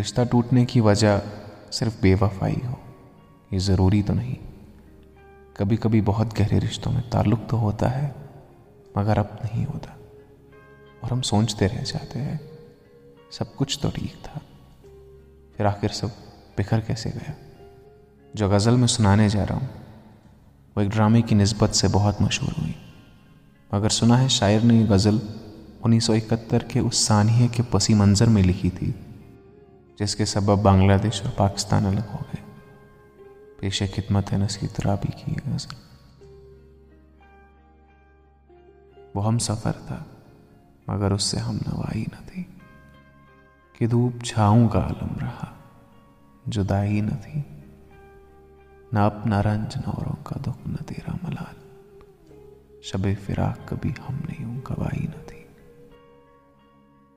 [0.00, 1.20] رشتہ ٹوٹنے کی وجہ
[1.70, 2.74] صرف بے وفائی ہو،
[3.50, 4.34] یہ ضروری تو نہیں۔
[5.54, 8.08] کبھی کبھی بہت گہرے رشتوں میں تعلق تو ہوتا ہے،
[8.96, 9.92] مگر اب نہیں ہوتا۔
[11.00, 12.36] اور ہم سوچتے رہ جاتے ہیں،
[13.30, 14.40] سب کچھ تو ٹھیک تھا۔
[15.56, 16.06] پھر آخر سب
[16.58, 17.32] بکھر کیسے گیا؟
[18.34, 19.68] جو غزل میں سنانے جا رہا ہوں،
[20.76, 22.72] وہ ایک ڈرامے کی نسبت سے بہت مشہور ہوئی۔
[23.72, 25.18] مگر سنا ہے شاعر نے یہ غزل
[25.82, 28.92] انیس سو اکہتر کے اس سانحے کے پسی منظر میں لکھی تھی۔
[29.98, 32.44] جس کے سبب بنگلہ دیش اور پاکستان الگ ہو گئے۔
[33.60, 35.74] پیش خدمت نسی ترابی کی یہ غزل۔
[39.14, 40.04] وہ ہم سفر تھا،
[40.88, 42.44] مگر اس سے ہم نوائی نہ تھی
[43.72, 45.54] کہ دھوپ چھاؤں کا عالم رہا،
[46.46, 47.42] جدائی نہ تھی۔
[48.92, 51.54] نہ اپنا رنج، نہ اوروں کا دکھ، نہ تیرا ملال۔
[52.82, 55.42] شب فراق کبھی ہم نے یوں گوائی نہ تھی۔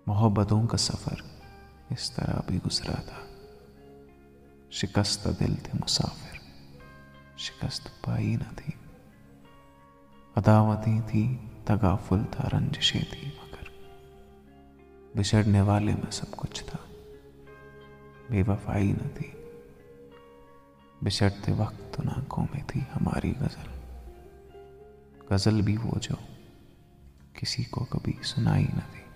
[0.08, 1.39] محبتوں کا سفر
[2.00, 3.26] اس طرح بھی گزرا تھا۔
[4.72, 6.38] شکست دل تھے مسافر،
[7.38, 8.72] شکست پائی نہ تھی۔
[10.36, 13.70] عداوتیں تھی تغافل تھا، رنجشیں تھی مگر
[15.18, 16.78] بچھڑنے والے میں سب کچھ تھا۔
[18.30, 19.32] بے وفائی نہ تھی۔
[21.02, 23.70] بچھڑتے وقت تو آنکھوں میں تھی ہماری غزل۔
[25.30, 26.16] غزل بھی وہ جو
[27.34, 29.09] کسی کو کبھی سنائی نہ تھی۔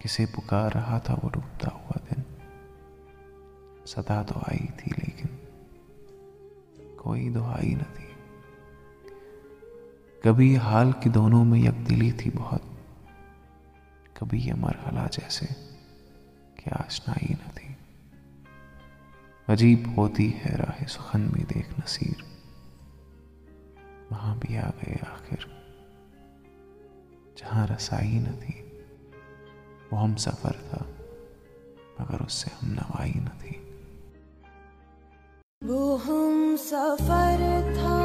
[0.00, 2.22] کسے پکار رہا تھا وہ ڈوبتا ہوا دن۔
[3.86, 5.36] صدا تو آئی تھی لیکن
[6.96, 8.06] کوئی دعائی نہ تھی۔
[10.22, 12.62] کبھی حال کی دونوں میں یک دلی تھی بہت،
[14.12, 15.46] کبھی یہ مرحلہ جیسے
[16.56, 17.74] کہ آشنائی نہ تھی۔
[19.48, 22.22] عجیب ہوتی ہے راہ سخن میں دیکھ نصیر۔
[24.10, 25.48] وہاں بھی آ گئے آخر۔
[27.36, 28.59] جہاں رسائی نہ تھی۔
[29.92, 30.78] وہ ہم سفر تھا
[31.98, 33.52] مگر اس سے ہم نوائی نہ تھی۔
[35.68, 38.00] وہ ہم سفر تھا۔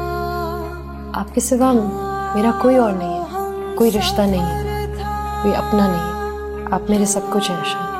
[1.14, 1.72] آپ کے سوا
[2.34, 4.86] میرا کوئی اور نہیں ہے کوئی رشتہ نہیں ہے
[5.42, 7.96] کوئی اپنا نہیں آپ میرے سب کچھ ہیں سے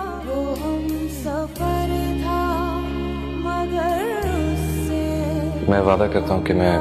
[5.69, 6.79] میں وعدہ کرتا ہوں کہ میں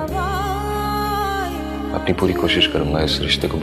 [1.95, 3.59] اپنی پوری کوشش کروں گا اس رشتے کو